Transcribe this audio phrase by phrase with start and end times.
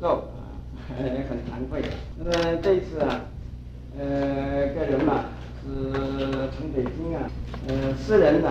[0.00, 0.54] 够啊，
[0.98, 1.82] 也很惭愧。
[2.16, 3.20] 那么这次啊，
[3.98, 5.24] 呃，个人嘛
[5.62, 5.90] 是
[6.56, 7.28] 从北京啊，
[7.66, 8.48] 呃，私人呢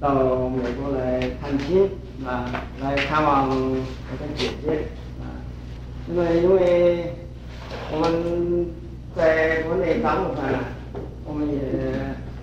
[0.00, 1.90] 到美国来探亲
[2.26, 2.50] 啊，
[2.80, 3.76] 来看望我
[4.18, 4.86] 的姐姐
[5.20, 5.28] 啊。
[6.06, 7.12] 那么因为
[7.92, 8.66] 我们
[9.14, 10.42] 在国内大陆上，
[11.24, 11.60] 我们也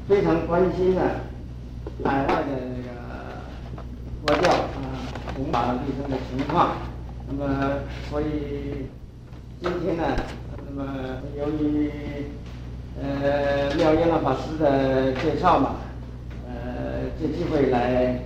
[0.07, 1.03] 非常关心啊，
[2.03, 2.89] 海外的这个
[4.25, 5.01] 佛教啊，
[5.35, 6.92] 弘法利生的情况。
[7.35, 7.69] 那么，
[8.09, 8.85] 所以
[9.59, 10.03] 今天呢，
[10.69, 10.85] 那么
[11.37, 11.89] 由于
[13.01, 15.77] 呃妙音老法师的介绍嘛，
[16.47, 18.19] 呃借机会来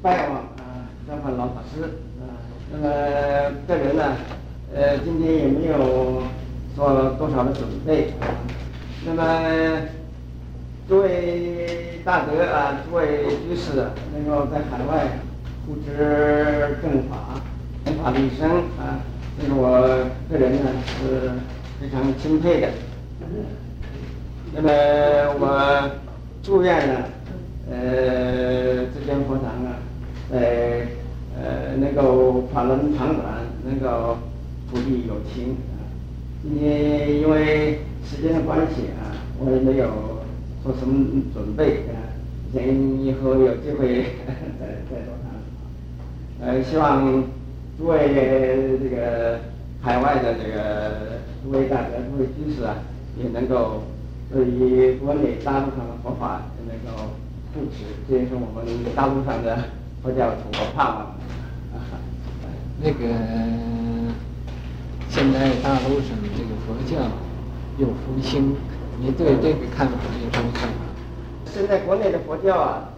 [0.00, 1.82] 拜望啊张焕老法师
[2.20, 2.40] 啊。
[2.72, 2.88] 那么
[3.68, 4.16] 个人呢，
[4.74, 6.22] 呃今天也没有
[6.74, 8.24] 做多少的准备啊。
[9.04, 9.82] 那么
[10.88, 15.18] 诸位大德啊，诸位居士能够在海外
[15.66, 17.38] 护持正法。
[18.02, 19.00] 法利生啊，
[19.38, 19.70] 这是我
[20.30, 21.30] 个人呢是
[21.80, 22.68] 非常钦佩的。
[24.54, 24.68] 那么
[25.38, 25.90] 我
[26.42, 26.94] 祝愿呢，
[27.70, 29.78] 呃，这间佛堂啊，
[30.32, 30.38] 呃
[31.36, 33.24] 呃能够法轮长转，
[33.64, 34.18] 能够
[34.70, 35.86] 普利有情啊。
[36.42, 39.88] 今天因为时间的关系啊，我也没有
[40.62, 41.96] 做什么准备啊，
[42.54, 42.62] 等
[43.02, 44.04] 以后有机会
[44.58, 46.48] 再再做谈。
[46.48, 47.24] 呃，希望。
[47.80, 48.12] 诸位
[48.78, 49.40] 这个
[49.80, 52.76] 海外的这个诸位大德、诸位居士啊，
[53.16, 53.84] 也能够
[54.30, 57.04] 对于国内大陆上的佛法也能够
[57.54, 59.56] 护持，这也是我们大陆上的
[60.02, 61.14] 佛教徒的盼望。
[62.82, 62.98] 那个
[65.08, 67.00] 现在大陆上这个佛教
[67.78, 68.54] 有复兴，
[69.00, 70.74] 你对这个看法有什么看法？
[71.46, 72.90] 现在国内的佛教啊，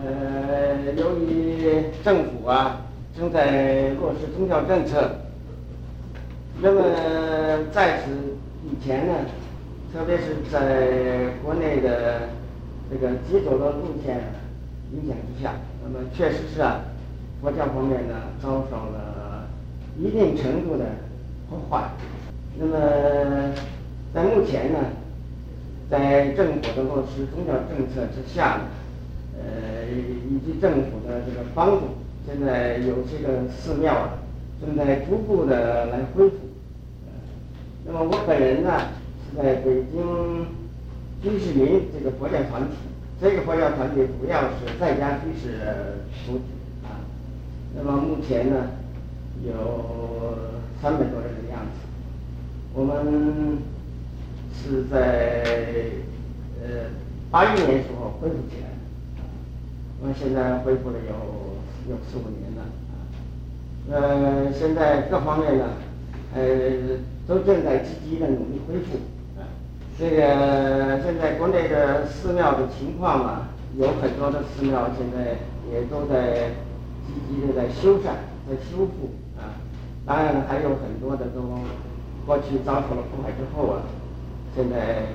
[0.00, 2.84] 呃，由于政府啊。
[3.18, 5.10] 正在落实宗教政策，
[6.62, 6.82] 那么
[7.72, 8.12] 在此
[8.64, 9.12] 以前呢，
[9.92, 12.28] 特别是在国内的
[12.88, 14.20] 这个极左的路线
[14.92, 16.80] 影响之下，那么确实是啊，
[17.42, 19.48] 佛教方面呢遭受了
[19.98, 20.84] 一定程度的
[21.50, 21.90] 破坏。
[22.56, 23.52] 那么
[24.14, 24.78] 在目前呢，
[25.90, 28.62] 在政府的落实宗教政策之下呢，
[29.40, 31.80] 呃，以及政府的这个帮助。
[32.30, 34.18] 现在有这个寺庙啊，
[34.60, 36.36] 正在逐步的来恢复。
[37.86, 38.70] 那么我本人呢，
[39.24, 40.46] 是在北京
[41.22, 42.76] 居士林这个佛教团体，
[43.18, 45.56] 这个佛教团体主要是在家居士
[46.26, 46.44] 主体
[46.84, 47.00] 啊。
[47.74, 48.56] 那么目前呢，
[49.42, 50.36] 有
[50.82, 51.80] 三百多人的样子。
[52.74, 53.56] 我们
[54.52, 55.44] 是在
[56.62, 56.90] 呃
[57.30, 58.68] 八一年时候恢复起来，
[60.02, 61.47] 我们现在恢复了有。
[61.88, 62.62] 有四五年了
[62.92, 62.92] 啊，
[63.90, 65.64] 呃，现在各方面呢，
[66.34, 66.42] 呃，
[67.26, 68.98] 都正在积极的努力恢复
[69.40, 69.48] 啊。
[69.98, 75.38] 这个现在国内的寺庙的情况啊，有很多的寺庙现在
[75.72, 76.50] 也都在
[77.06, 78.12] 积极的在修缮、
[78.46, 79.56] 在修复啊。
[80.04, 81.40] 当然了，还有很多的都
[82.26, 83.80] 过去遭受了破坏之后啊，
[84.54, 85.06] 现在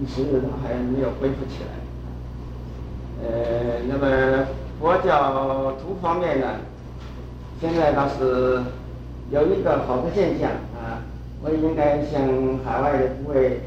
[0.00, 1.70] 一时都还没有恢复起来。
[3.24, 4.46] 呃，那么。
[4.80, 6.46] 佛教徒方面呢，
[7.60, 8.62] 现在倒是
[9.30, 11.04] 有一个好的现象啊，
[11.42, 12.22] 我应该向
[12.64, 13.60] 海外的诸位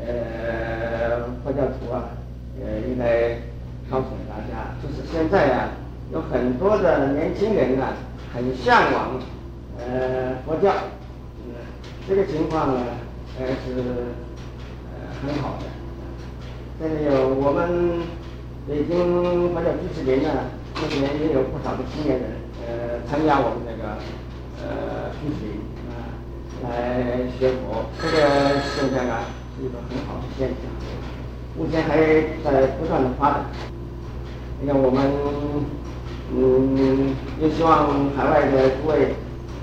[0.00, 2.08] 呃佛教徒啊，
[2.58, 3.36] 呃应该
[3.90, 5.68] 告诉大家，就是现在啊，
[6.10, 7.92] 有很多的年轻人啊，
[8.32, 9.20] 很向往
[9.78, 10.72] 呃佛教，
[11.44, 11.52] 嗯，
[12.08, 12.80] 这个情况呢，
[13.38, 13.82] 还是
[14.88, 15.66] 呃很好的。
[16.80, 18.23] 这里有我们。
[18.66, 20.30] 北京佛教居士林呢，
[20.80, 22.30] 目前也有不少的青年人，
[22.64, 24.00] 呃，参加我们那个
[24.56, 25.60] 呃居士林
[25.92, 26.08] 啊，
[26.64, 30.64] 来学佛，这个现象啊是一个很好的现象，
[31.58, 31.98] 目前还
[32.42, 33.44] 在不断的发展。
[34.62, 35.12] 那个我们
[36.34, 39.12] 嗯，也希望海外的诸位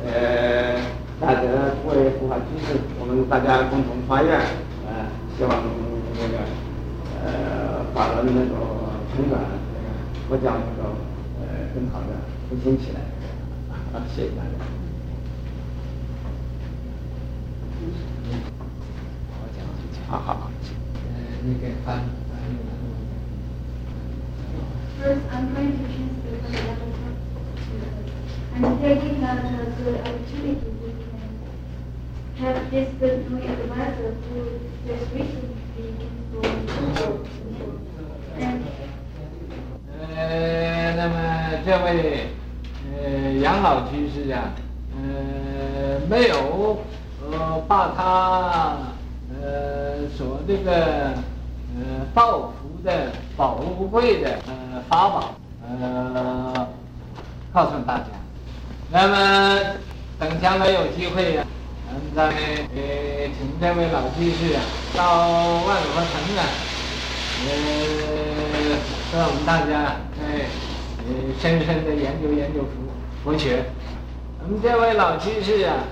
[0.05, 0.77] 呃
[1.19, 4.37] 大德、诸位护法居士，我们大家共同发愿，
[4.85, 5.57] 呃，希望
[6.19, 6.37] 那个
[7.25, 8.70] 呃法轮能够。
[9.14, 9.40] 成长，
[10.28, 10.82] 佛教能够
[11.40, 12.08] 呃更好的
[12.48, 13.00] 复兴起来，
[13.92, 14.50] 啊，谢谢大家。
[19.30, 19.58] 我讲，
[20.08, 20.50] 好好好，
[21.06, 21.14] 呃，
[21.44, 21.86] 那个翻
[22.28, 22.84] 翻译完了。
[24.98, 26.90] First, I'm going to translate the letter.
[28.56, 31.20] I'm taking that as an opportunity we can
[32.40, 34.36] have this good new advisor who
[34.86, 35.96] just recently came
[36.32, 36.46] from
[41.71, 42.27] 这位
[43.01, 44.51] 呃杨老居士啊，
[44.93, 46.77] 呃，没有
[47.31, 48.75] 呃把他
[49.41, 51.13] 呃所这个
[51.73, 53.55] 呃报福的宝
[53.89, 55.35] 贵的呃法宝
[55.65, 56.67] 呃
[57.53, 58.07] 告诉大家。
[58.91, 59.57] 那么
[60.19, 61.45] 等将来有机会呀、
[61.87, 64.61] 啊，嗯，再呃请这位老居士啊
[64.93, 66.43] 到万佛城啊，
[67.45, 67.49] 呃
[69.13, 70.49] 让我们大家哎
[71.07, 73.63] 呃深深的研究研究佛佛学。
[74.43, 75.83] 我们这位老居士啊，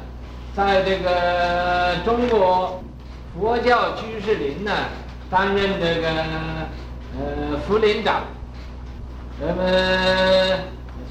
[0.55, 2.83] 在这个中国
[3.37, 4.71] 佛教居士林呢，
[5.29, 6.09] 担任这个
[7.17, 8.23] 呃副林长，
[9.39, 10.59] 那么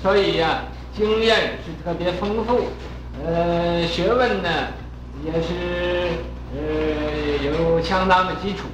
[0.03, 0.65] 所以呀、
[0.97, 2.69] 经验是特别丰富，
[3.25, 4.49] 呃，学问呢
[5.25, 6.11] 也是
[6.55, 6.59] 呃
[7.45, 8.67] 有相当的基础，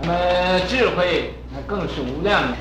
[0.00, 2.56] 那么智慧那更是无量的。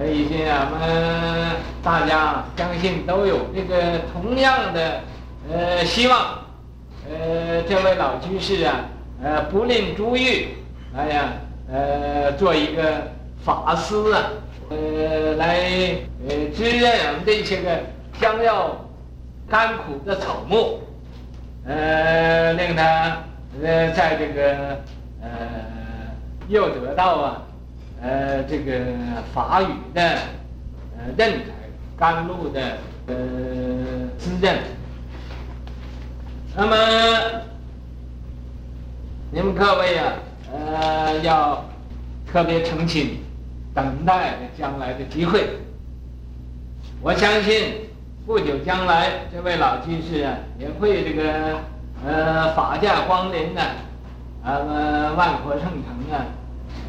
[0.00, 4.98] 所以，我们大家相信都有这个同样的
[5.52, 6.38] 呃希望，
[7.06, 8.76] 呃，这位老居士啊，
[9.22, 10.56] 呃，不吝珠玉，
[10.96, 11.24] 哎呀，
[11.70, 13.08] 呃，做一个
[13.44, 14.22] 法师啊，
[14.70, 15.68] 呃，来
[16.26, 17.68] 呃滋润我们这些个
[18.18, 18.74] 将要
[19.50, 20.80] 甘苦的草木，
[21.66, 23.18] 呃，令他
[23.62, 24.78] 呃在这个
[25.20, 25.28] 呃
[26.48, 27.42] 又得到啊。
[28.02, 28.72] 呃，这个
[29.34, 30.02] 法语的
[30.96, 31.52] 呃润财
[31.98, 33.14] 甘露的呃
[34.18, 34.56] 滋润。
[36.56, 36.76] 那么
[39.30, 40.14] 你们各位啊，
[40.50, 41.62] 呃，要
[42.32, 43.22] 特别诚心
[43.74, 45.58] 等待将来的机会。
[47.02, 47.86] 我相信
[48.26, 51.58] 不久将来，这位老居士啊，也会这个
[52.06, 53.60] 呃法驾光临呢，
[54.42, 56.24] 啊，呃万佛圣城啊。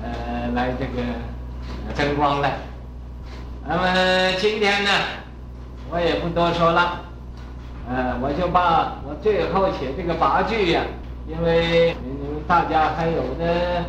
[0.04, 1.04] 呃，来这个
[1.94, 2.50] 争光了。
[3.68, 4.90] 那么今天呢，
[5.92, 7.02] 我也不多说了，
[7.88, 10.82] 呃，我就把我最后写这个八句呀，
[11.28, 13.84] 因为你们大家还有的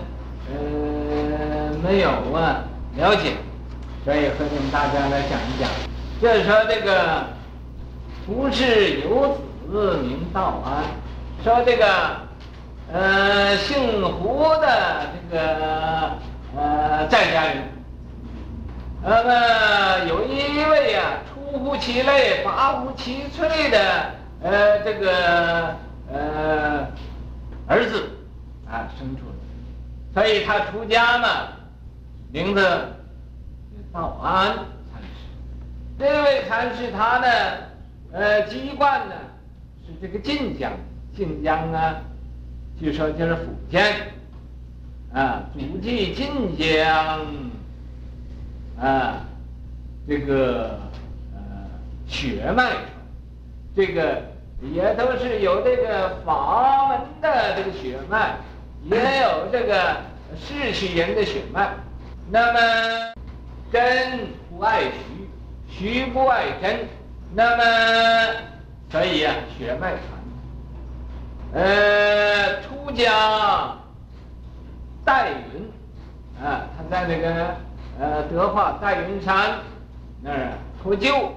[0.50, 2.64] 呃没有啊
[2.96, 3.32] 了解，
[4.04, 5.68] 所以和你们大家来讲一讲。
[6.20, 7.26] 就是说这个
[8.26, 9.38] 不是有
[9.70, 10.84] 子名道安，
[11.42, 11.86] 说这个。
[12.94, 16.12] 呃，姓胡的这个
[16.54, 17.62] 呃在家人，
[19.02, 23.78] 那么有一位啊，出乎其类，拔乎其萃的
[24.42, 25.74] 呃这个
[26.12, 26.86] 呃
[27.66, 28.10] 儿子
[28.70, 29.32] 啊生出来，
[30.12, 31.28] 所以他出家嘛，
[32.30, 32.60] 名字
[33.90, 34.54] 道安
[34.92, 35.98] 禅师。
[35.98, 37.26] 这位禅师他呢，
[38.12, 39.14] 呃籍贯呢
[39.86, 40.70] 是这个晋江，
[41.16, 41.96] 晋江啊。
[42.78, 43.84] 据说就是福建，
[45.12, 47.26] 啊，祖籍晋江，
[48.80, 49.24] 啊，
[50.08, 50.80] 这个
[51.32, 51.40] 呃
[52.08, 52.72] 血脉，
[53.76, 54.22] 这个
[54.72, 58.36] 也都是有这个法门的这个血脉，
[58.84, 59.96] 也有这个
[60.36, 61.70] 世袭人的血脉。
[62.30, 63.14] 那么
[63.70, 64.82] 真不爱
[65.68, 66.88] 徐，徐不爱真，
[67.34, 67.62] 那么
[68.90, 70.21] 所以啊，血脉传。
[71.54, 73.76] 呃，出家
[75.04, 75.70] 戴云，
[76.42, 77.54] 啊，他在那个
[78.00, 79.58] 呃德化戴云山
[80.22, 80.52] 那儿
[80.82, 81.28] 脱臼，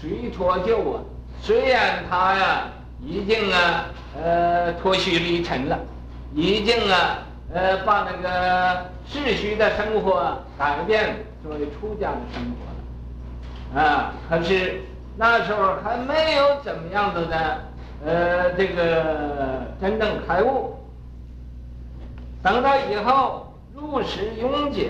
[0.00, 1.00] 谁脱臼啊？
[1.40, 2.62] 虽然他呀
[3.00, 3.84] 已经啊
[4.20, 5.78] 呃脱虚离尘了，
[6.34, 7.18] 已经啊
[7.52, 14.80] 呃把那个世俗的生活改变作为出家的生活了，啊，可是
[15.16, 17.72] 那时候还没有怎么样子的。
[18.06, 20.76] 呃，这个真正开悟，
[22.42, 24.84] 等到以后入室永久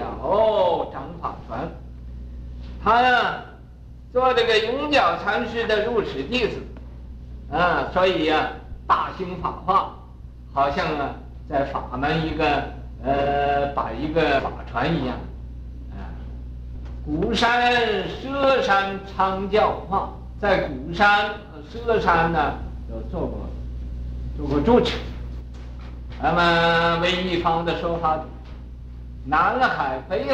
[0.93, 1.61] 掌法传，
[2.83, 3.37] 他呀
[4.13, 6.57] 做这个永久禅师的入室弟子，
[7.53, 8.49] 啊，所以呀
[8.89, 9.95] 大兴法化，
[10.53, 11.15] 好像啊
[11.49, 12.65] 在法门一个
[13.05, 15.17] 呃把一个法传一样，
[15.93, 16.03] 啊，
[17.07, 17.73] 鼓山、
[18.21, 20.09] 佘山昌教化，
[20.41, 22.55] 在鼓山和舍山呢。
[22.91, 23.49] 有做过，
[24.37, 24.97] 做过主持。
[26.23, 28.25] 那么为一方的说法，
[29.25, 30.27] 南海、北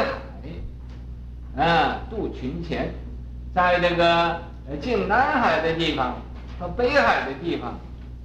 [1.57, 2.92] 海，啊，渡群贤，
[3.54, 4.40] 在这个
[4.80, 6.16] 进南海的地方
[6.59, 7.78] 和北海的地方，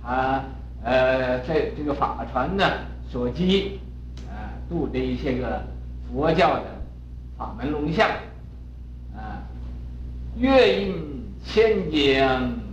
[0.03, 0.43] 啊，
[0.83, 2.63] 呃，在这个法船呢
[3.09, 3.79] 所及，
[4.27, 5.63] 啊，度的一些个
[6.11, 6.65] 佛教的
[7.37, 8.09] 法门龙象，
[9.15, 9.41] 啊，
[10.37, 10.95] 月印
[11.45, 12.64] 千江。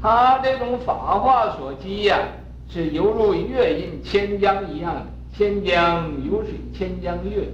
[0.00, 2.18] 他这种法化所积呀，
[2.70, 5.02] 是犹如月印千江一样的。
[5.36, 7.48] 千江有水千江月，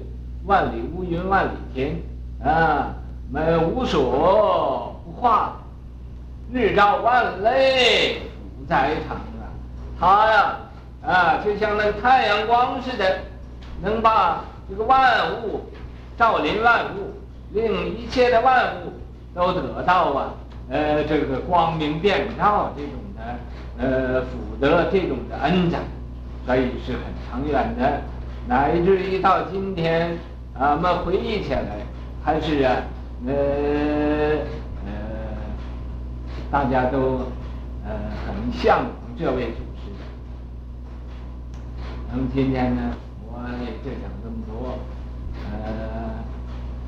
[0.47, 2.01] 万里无云万里天，
[2.43, 2.95] 啊，
[3.31, 5.57] 没无所不化，
[6.51, 8.21] 日照万类，
[8.57, 9.45] 福在场啊。
[10.01, 10.57] 他呀，
[11.05, 13.19] 啊，就像那太阳光似的，
[13.83, 15.61] 能把这个万物
[16.17, 17.13] 照临万物，
[17.53, 18.93] 令一切的万物
[19.35, 20.33] 都得到啊，
[20.71, 23.23] 呃，这个光明遍照这种的，
[23.79, 25.77] 呃，福德这种的恩赐，
[26.47, 28.01] 所以是很长远的，
[28.49, 30.17] 乃至于到今天，
[30.59, 31.63] 啊，我们回忆起来，
[32.25, 32.77] 还是啊，
[33.27, 33.33] 呃，
[34.87, 34.93] 呃，
[36.51, 37.27] 大家都
[37.85, 37.93] 呃
[38.27, 39.93] 很向往这位祖师。
[42.11, 42.95] 那么今天呢，
[43.27, 44.79] 我也就讲这么多，
[45.45, 46.25] 呃，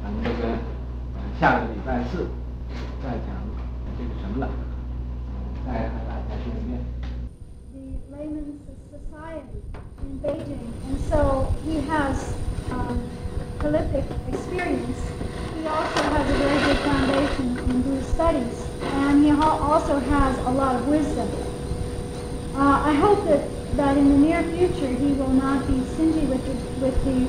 [0.02, 0.54] 咱们这个
[1.38, 2.26] 下个礼拜四
[3.02, 3.34] 再讲
[4.36, 4.48] The
[8.12, 9.62] Layman's Society
[10.02, 12.34] in Beijing, and so he has
[12.70, 13.08] um,
[13.58, 14.98] prolific experience.
[15.58, 20.50] He also has a very good foundation in Buddhist studies, and he also has a
[20.50, 21.30] lot of wisdom.
[22.54, 26.44] Uh, I hope that, that in the near future he will not be stingy with
[26.44, 27.26] the, with the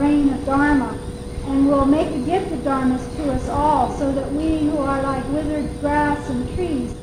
[0.00, 0.98] reign of Dharma
[1.46, 5.02] and will make a gift of Dharmas to us all so that we who are
[5.02, 6.94] like withered grass and trees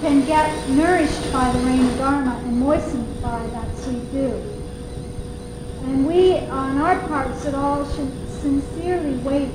[0.00, 4.32] can get nourished by the rain of Dharma and moistened by that sweet dew.
[5.84, 9.50] And we, on our part, should all should sincerely wait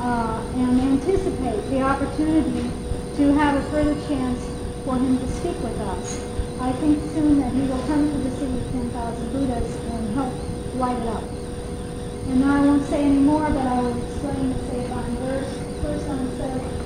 [0.00, 2.70] uh, and anticipate the opportunity
[3.16, 4.44] to have a further chance
[4.84, 6.24] for him to speak with us.
[6.60, 10.34] I think soon that he will come to the city of 10,000 Buddhas and help
[10.74, 11.35] light it up.
[12.28, 15.52] And now I won't say any more, but I will explain the Seifan verse.
[15.82, 16.76] First one says,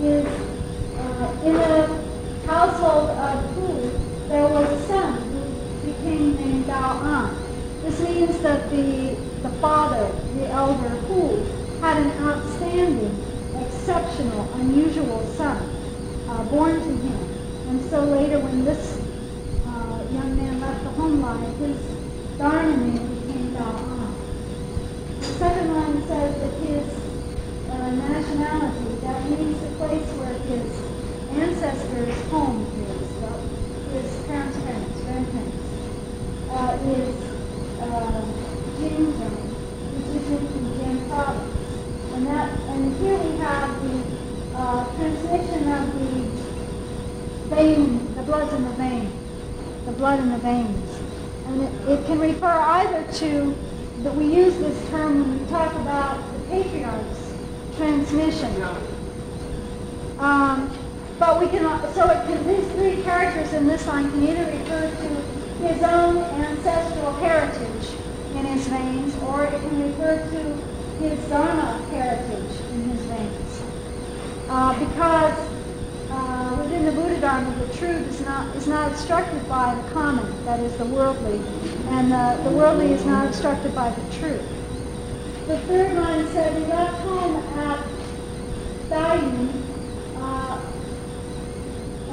[0.00, 0.26] is
[0.98, 2.08] uh, in the
[2.46, 7.36] household of Hu, there was a son who became named Dao An.
[7.82, 11.44] This means that the, the father, the elder Hu,
[11.80, 13.14] had an outstanding,
[13.56, 15.56] exceptional, unusual son
[16.28, 17.18] uh, born to him.
[17.68, 18.98] And so later when this
[19.66, 21.76] uh, young man left the home life, his
[22.38, 24.14] Dharma name became Dao An.
[25.20, 26.86] The second line says that his
[27.70, 30.70] uh, nationality, that means the place where his
[31.38, 33.40] ancestors' home is, well,
[33.92, 35.68] his parents' parents, grandparents,
[36.50, 37.16] uh, is
[37.80, 38.22] uh,
[38.78, 39.30] Jinzhou,
[39.94, 41.54] which is in Fujian province.
[42.14, 43.98] And that, and here we have the
[44.56, 49.12] uh, transmission of the vein, the blood in the vein,
[49.86, 51.00] the blood in the veins.
[51.46, 53.56] And it, it can refer either to,
[54.02, 57.17] that we use this term when we talk about the patriarch's
[57.78, 58.62] transmission.
[60.18, 60.70] Um,
[61.18, 61.62] but we can,
[61.94, 65.08] so it can, these three characters in this line can either refer to
[65.66, 67.88] his own ancestral heritage
[68.34, 73.62] in his veins, or it can refer to his Dharma heritage in his veins.
[74.48, 75.38] Uh, because
[76.10, 80.44] uh, within the Buddha Dharma, the truth is not, is not obstructed by the common,
[80.44, 81.40] that is the worldly,
[81.90, 84.57] and the, the worldly is not obstructed by the truth.
[85.48, 87.80] The third line said, he left home at
[88.90, 89.48] Dayun,
[90.20, 90.60] uh,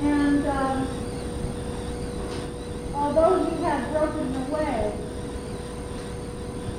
[0.01, 0.87] and um,
[2.93, 4.93] although he had broken away,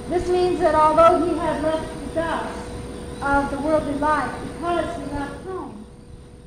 [0.08, 2.70] this means that although he had left the dust
[3.20, 5.84] of the worldly life because he left home,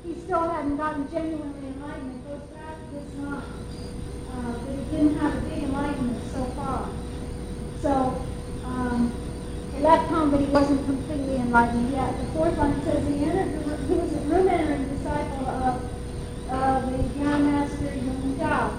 [0.04, 2.16] he still hadn't gotten genuinely enlightened.
[2.16, 3.44] It goes back to this line,
[4.32, 6.90] uh, that he didn't have a big enlightenment so far.
[7.84, 8.26] So
[8.66, 9.14] um,
[9.82, 12.18] left home, but he wasn't completely enlightened yet.
[12.18, 13.88] The fourth line says he entered.
[13.88, 15.90] He was a room entering disciple of
[16.50, 18.72] uh, the Gyan Master Yung Dao,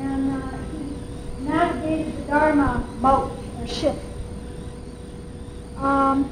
[0.00, 3.96] and uh, he navigated the Dharma boat or ship.
[5.78, 6.30] Um,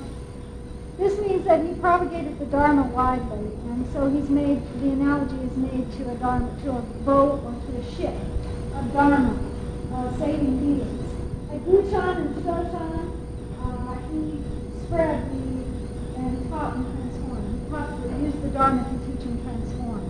[0.98, 5.56] this means that he propagated the Dharma widely, and so he's made, the analogy is
[5.56, 8.14] made to a Dharma, to a boat or to a ship
[8.76, 9.36] of Dharma,
[9.94, 11.06] uh, saving beings.
[11.50, 13.19] At Guchan and Shoshan,
[14.90, 17.46] spread the, and taught and transformed.
[17.54, 20.02] He taught, used the Dharma to teach and transform.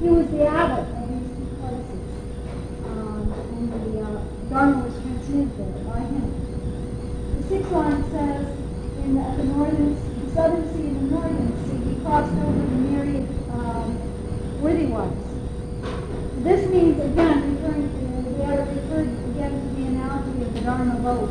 [0.00, 2.00] He was the abbot of these two places,
[2.88, 6.32] um, and the uh, Dharma was transmitted there by him.
[7.36, 8.48] The sixth line says,
[9.04, 12.80] in the, the northern, the southern sea and the northern sea, he crossed over the
[12.88, 15.20] myriad um, worthy ones.
[16.42, 20.96] This means, again, referring to, we have referred again to the analogy of the Dharma
[21.00, 21.28] boat.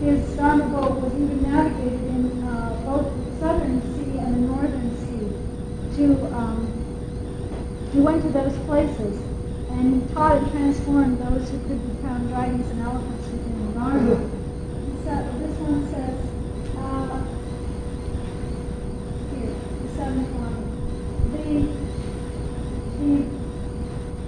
[0.00, 4.90] His Dharma boat was even navigated in uh, both the southern sea and the northern
[5.00, 6.66] sea to, um,
[8.22, 9.18] to those places
[9.70, 14.16] and taught and transformed those who could become dragons and elephants within the Dharma.
[15.04, 16.18] So this one says,
[16.78, 17.18] uh,
[19.34, 20.64] here, the seventh line.
[21.34, 21.54] The,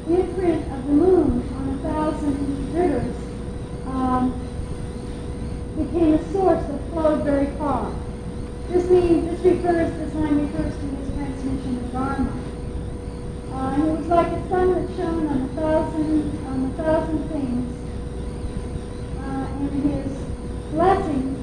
[0.07, 3.17] the imprint of the moon on a thousand rivers
[3.87, 4.35] um,
[5.77, 7.95] became a source that flowed very far.
[8.69, 12.33] This means, this refers, this line refers to his transmission of Dharma.
[13.53, 17.29] Uh, and it was like a sun that shone on a thousand, on a thousand
[17.31, 17.73] things.
[19.19, 20.13] Uh, and his
[20.73, 21.39] blessings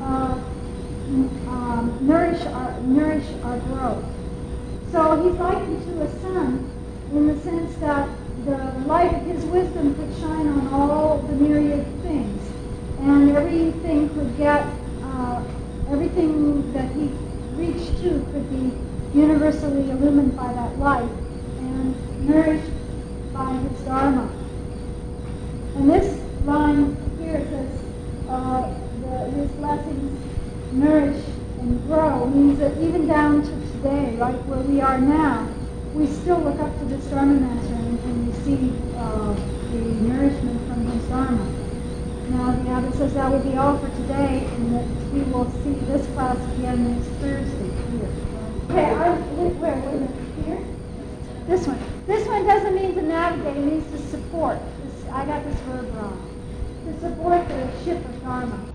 [0.00, 0.38] uh,
[1.48, 2.80] um, nourish our
[3.44, 4.04] our growth.
[4.92, 6.70] So he's likened to a sun
[7.12, 8.08] in the sense that
[8.44, 8.56] the
[8.86, 12.42] light of his wisdom could shine on all the myriad things,
[13.00, 14.66] and everything could get
[15.02, 15.42] uh,
[15.90, 17.10] everything that he
[17.54, 18.76] reached to could be
[19.18, 21.10] universally illumined by that light
[21.58, 22.70] and nourished
[23.32, 24.30] by his dharma.
[25.76, 27.80] And this line here says,
[28.28, 30.20] uh, the, his blessings
[30.72, 31.09] nourish
[32.30, 35.48] means that even down to today, like where we are now,
[35.94, 39.34] we still look up to this Dharma Master and, and receive uh,
[39.72, 41.44] the nourishment from his Dharma.
[42.30, 45.74] Now the Abbot says that will be all for today and that we will see
[45.90, 48.08] this class again next Thursday here.
[48.70, 50.64] Okay, I, where, where, wait a minute, here?
[51.48, 51.78] This one.
[52.06, 54.58] This one doesn't mean to navigate, it means to support.
[54.84, 56.22] This, I got this verb wrong.
[56.86, 58.69] To support the ship of Dharma.